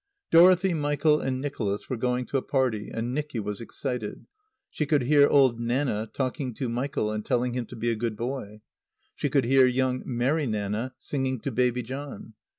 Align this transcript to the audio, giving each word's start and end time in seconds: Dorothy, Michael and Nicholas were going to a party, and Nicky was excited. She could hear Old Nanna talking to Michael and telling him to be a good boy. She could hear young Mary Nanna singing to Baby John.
Dorothy, 0.31 0.73
Michael 0.73 1.21
and 1.21 1.39
Nicholas 1.39 1.87
were 1.87 1.95
going 1.95 2.25
to 2.25 2.37
a 2.37 2.41
party, 2.41 2.89
and 2.91 3.13
Nicky 3.13 3.39
was 3.39 3.61
excited. 3.61 4.25
She 4.71 4.87
could 4.87 5.03
hear 5.03 5.27
Old 5.27 5.59
Nanna 5.59 6.09
talking 6.11 6.55
to 6.55 6.67
Michael 6.67 7.11
and 7.11 7.23
telling 7.23 7.53
him 7.53 7.67
to 7.67 7.75
be 7.75 7.91
a 7.91 7.95
good 7.95 8.17
boy. 8.17 8.61
She 9.13 9.29
could 9.29 9.45
hear 9.45 9.67
young 9.67 10.01
Mary 10.03 10.47
Nanna 10.47 10.95
singing 10.97 11.39
to 11.41 11.51
Baby 11.51 11.83
John. 11.83 12.33